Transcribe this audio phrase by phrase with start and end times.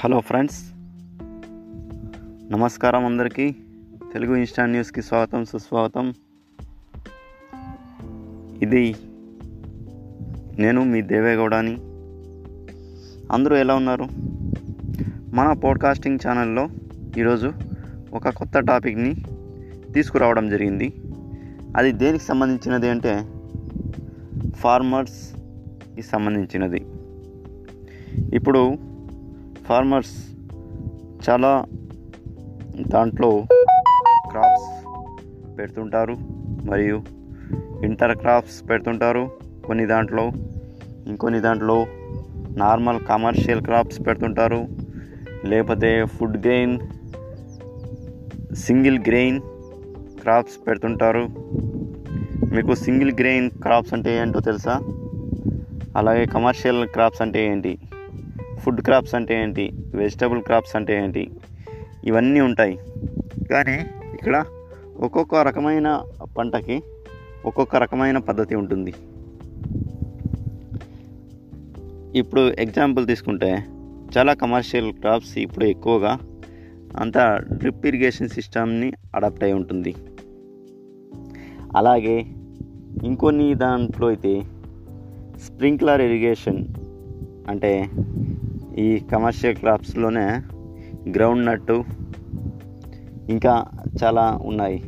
[0.00, 0.72] Hello friends.
[2.52, 3.56] నమస్కారం అందరికీ.
[4.12, 6.14] Telugu instant న్యూస్కి స్వాగతం సుస్వాగతం.
[8.62, 8.96] ఇది
[10.58, 11.76] నేను మీ దేవేగౌడని.
[13.32, 14.08] అందరూ ఎలా ఉన్నారు?
[15.34, 16.68] మన పోడ్కాస్టింగ్ ఛానల్లో
[17.18, 17.52] ఈరోజు
[18.12, 19.14] ఒక కొత్త టాపిక్ని
[19.92, 20.92] తీసుకురావడం జరిగింది.
[21.76, 23.28] అది దేనికి సంబంధించినది అంటే
[24.56, 26.86] ఫార్మర్స్కి సంబంధించినది.
[28.36, 28.87] ఇప్పుడు
[29.68, 30.30] ఫార్మర్స్
[31.30, 31.64] చాలా
[32.86, 33.46] దాంట్లో
[34.30, 34.86] క్రాప్స్
[35.58, 36.16] పెడుతుంటారు
[36.64, 37.02] మరియు
[37.84, 39.30] ఇంటర్ క్రాప్స్ పెడుతుంటారు.
[39.66, 40.30] కొన్ని దాంట్లో
[41.06, 41.86] ఇంకొన్ని దాంట్లో
[42.56, 44.66] నార్మల్ కమర్షియల్ క్రాప్స్ పెడుతుంటారు.
[45.44, 46.78] లేకపోతే food grain
[48.54, 49.40] single grain
[50.20, 51.28] crops పెడుతుంటారు.
[52.54, 54.80] మీకు సింగిల్ గ్రెయిన్ క్రాప్స్ అంటే ఏంటో తెలుసా?
[55.96, 57.78] అలాగే కమర్షియల్ క్రాప్స్ అంటే ఏంటి?
[58.58, 59.70] ఫుడ్ క్రాప్స్ అంటే ఏంటి?
[59.94, 61.30] వెజిటబుల్ క్రాప్స్ అంటే ఏంటి?
[62.04, 62.78] ఇవన్నీ ఉంటాయి.
[63.50, 64.44] కానీ ఇక్కడ
[65.00, 66.02] ఒక్కొక్క రకమైన
[66.38, 66.82] పంటకి
[67.46, 68.94] ఒక్కొక్క రకమైన పద్ధతి ఉంటుంది.
[72.18, 73.64] ఇప్పుడు ఎగ్జాంపుల్ తీసుకుంటే
[74.18, 76.18] చాలా కమర్షియల్ క్రాప్స్ ఇప్పుడు ఎక్కువగా
[76.96, 79.94] అంతా డ్రిప్ ఇరిగేషన్ సిస్టమ్ని అడాప్ట్ అయి ఉంటుంది.
[81.76, 82.26] అలాగే
[83.04, 84.40] ఇంకొన్ని దాంట్లో అయితే
[85.46, 86.68] స్ప్రింక్లర్ ఇరిగేషన్
[87.48, 87.90] అంటే
[88.78, 90.26] ఈ కమర్షియల్ క్రాప్స్లోనే
[91.10, 91.84] గ్రౌండ్ నట్టు
[93.28, 93.64] ఇంకా
[94.04, 94.82] చాలా ఉన్నాయి.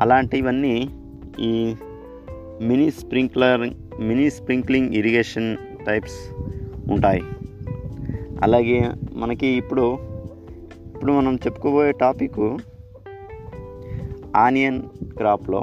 [0.00, 0.90] అలాంటివన్నీ
[1.40, 1.74] ఈ
[2.62, 3.60] mini sprinkler
[4.00, 6.18] mini sprinkling irrigation types
[6.90, 7.22] ఉంటాయి.
[8.42, 9.98] అలాగే మనకి ఇప్పుడు
[10.94, 12.40] ఇప్పుడు మనం చెప్పుకోబోయే టాపిక్
[14.36, 14.82] ఆనియన్
[15.16, 15.62] క్రాప్లో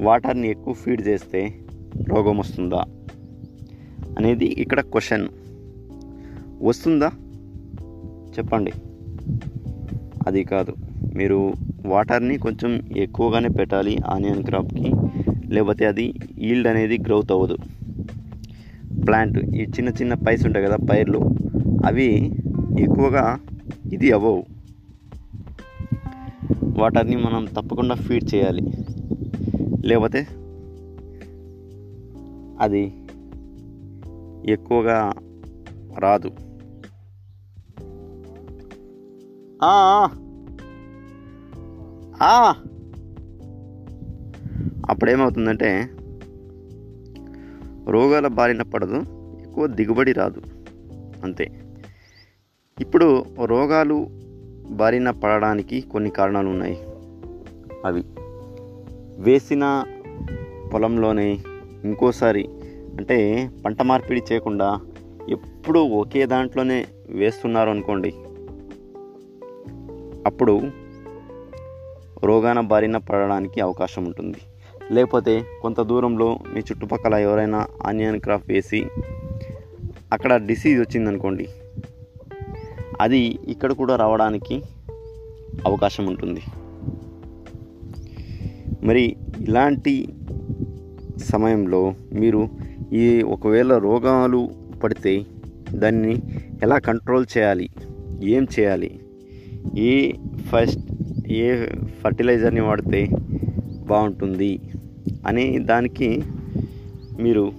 [0.00, 1.54] వాటర్ని ఎక్కువ ఫీడ్ చేస్తే
[2.08, 2.84] రోగం వస్తుందా
[4.18, 5.28] అనేది ఇక్కడ క్వశ్చన్.
[6.62, 7.10] వస్తుందా?
[8.38, 8.72] చెప్పండి.
[10.26, 10.72] అది కాదు.
[11.14, 11.54] మీరు
[11.86, 14.92] వాటర్ని కొంచెం ఎక్కువగానే పెట్టాలి ఆనియన్ క్రాప్కి.
[15.54, 17.56] లేకపోతే అది ఈల్డ్ అనేది గ్రోత్ అవ్వదు.
[19.04, 21.20] ప్లాంట్ ఈ చిన్న చిన్న పైస్ ఉంటాయి కదా పైర్లు.
[21.86, 22.32] అవి
[22.80, 23.38] ఎక్కువగా
[23.92, 24.44] ఇది అవ్వవు.
[26.62, 28.62] వాటర్ని మనం తప్పకుండా ఫీడ్ చేయాలి.
[29.84, 30.26] లేకపోతే
[32.60, 32.92] అది
[34.52, 35.12] ఎక్కువగా
[35.98, 36.30] రాదు.
[44.90, 45.90] అప్పుడేమవుతుందంటే
[47.88, 48.96] రోగాల బారిన పడదు
[49.40, 50.42] ఎక్కువ దిగుబడి రాదు.
[51.24, 51.50] అంతే.
[52.80, 54.06] ఇప్పుడు రోగాలు
[54.70, 56.78] బారిన పడడానికి కొన్ని కారణాలు ఉన్నాయి.
[57.84, 58.04] అవి.
[59.18, 59.84] వేసిన
[60.72, 61.38] పొలంలోనే
[61.84, 62.48] ఇంకోసారి
[62.98, 64.80] అంటే పంట మార్పిడి చేయకుండా
[65.28, 68.14] ఎప్పుడు ఒకే దాంట్లోనే వేస్తున్నారు అనుకోండి
[70.26, 70.62] అప్పుడు
[72.24, 74.38] రోగాన బారిన పడడానికి అవకాశం ఉంటుంది.
[74.92, 78.86] లేకపోతే కొంత దూరంలో మీ చుట్టుపక్కల ఎవరైనా ఆనియన్ క్రాప్ వేసి
[80.12, 81.48] అక్కడ డిసీజ్ వచ్చిందనుకోండి
[83.00, 84.62] అది ఇక్కడ కూడా రావడానికి
[85.66, 86.42] అవకాశం ఉంటుంది.
[88.84, 90.08] మరి ఇలాంటి
[91.18, 92.48] సమయంలో మీరు
[92.92, 95.24] ఈ ఒకవేళ రోగాలు పడితే
[95.74, 96.22] దాన్ని
[96.62, 97.70] ఎలా కంట్రోల్ చేయాలి?
[98.22, 99.00] ఏం చేయాలి?
[99.76, 100.12] ఏ
[100.48, 100.78] ఫస్ట్
[101.30, 101.66] ఏ
[102.04, 103.08] ఫర్టిలైజర్ని వాడితే
[103.86, 104.60] బాగుంటుంది?
[105.26, 106.22] అని దానికి
[107.20, 107.52] మీరు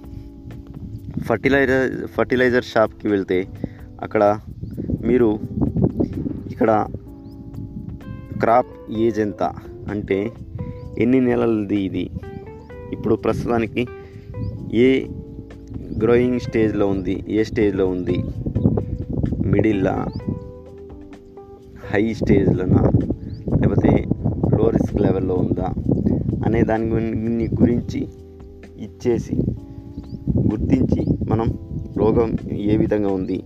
[1.26, 3.46] ఫర్టిలైజర్ ఫర్టిలైజర్ షాప్కి వెళ్తే
[4.02, 4.40] అక్కడ
[5.04, 5.38] మీరు
[6.50, 6.86] ఇక్కడ
[8.40, 9.42] క్రాప్ ఏజ్ ఎంత?
[9.90, 10.30] అంటే
[10.98, 12.10] ఎన్ని నెలలది ఇది?
[12.92, 13.86] ఇప్పుడు ప్రస్తుతానికి
[14.72, 15.06] ఏ
[16.02, 18.24] గ్రోయింగ్ స్టేజ్లో ఉంది ఏ స్టేజ్లో ఉంది?
[19.46, 20.06] మిడిల్లా
[21.92, 22.82] హై స్టేజ్లోనా
[23.60, 24.04] లేకపోతే
[24.58, 25.74] లో రిస్క్ లెవెల్లో ఉందా?
[26.46, 26.90] అనే దాని
[27.60, 28.08] గురించి
[28.78, 29.34] ఇచ్చేసి
[30.52, 31.46] గుర్తించి మనం
[31.96, 33.42] రోగం ఏ విధంగా ఉంది?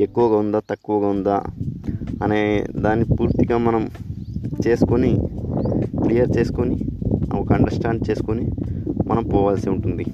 [0.00, 0.58] ఎక్కువగా ఉందా?
[0.70, 1.42] తక్కువగా ఉందా?
[2.22, 3.88] అనే దాన్ని పూర్తిగా మనం
[4.66, 5.18] చేసుకొని
[6.02, 6.78] క్లియర్ చేసుకొని
[7.34, 8.50] ఒక అండర్స్టాండ్ చేసుకొని
[9.06, 10.04] మనం పోవాల్సి ఉంటుంది.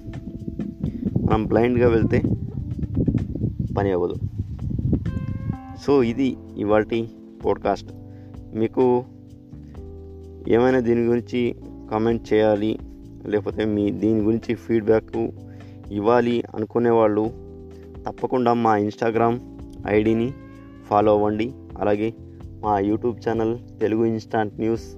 [1.28, 2.22] మనం బ్లైండ్గా వెళ్తే
[3.78, 4.14] పని అవ్వదు.
[5.86, 6.84] సో ఇది ఇవాళ
[7.44, 7.92] పోడ్కాస్ట్
[8.54, 9.04] మీకు
[10.48, 11.54] ఏమైనా దీని గురించి
[11.90, 12.78] కామెంట్ చేయాలి
[13.26, 15.16] లేకపోతే మీ దీని గురించి ఫీడ్బ్యాక్
[15.92, 17.30] ఇవ్వాలి అనుకునే వాళ్ళు
[18.06, 19.40] తప్పకుండా మా ఇన్స్టాగ్రామ్
[19.86, 20.32] ఐడిని
[20.86, 21.52] ఫాలో అవ్వండి.
[21.78, 22.14] అలాగే
[22.60, 24.94] మా YouTube channel Telugu instant news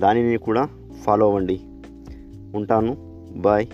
[0.00, 0.68] దానిని కూడా
[1.04, 1.60] ఫాలో అవ్వండి.
[2.54, 2.96] ఉంటాను.
[3.36, 3.66] బాయ్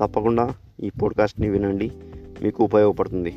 [0.00, 1.92] తప్పకుండా ఈ పోడ్కాస్ట్ని వినండి.
[2.42, 3.34] మీకు ఉపయోగపడుతుంది.